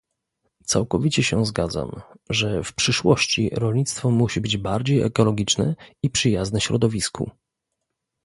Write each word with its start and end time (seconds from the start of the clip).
Całkowicie 0.63 1.23
się 1.23 1.45
zgadzam, 1.45 2.01
że 2.29 2.63
w 2.63 2.73
przyszłości 2.73 3.49
rolnictwo 3.53 4.11
musi 4.11 4.41
być 4.41 4.57
bardziej 4.57 5.01
ekologiczne 5.01 5.75
i 6.03 6.09
przyjazne 6.09 6.61
środowisku 6.61 7.31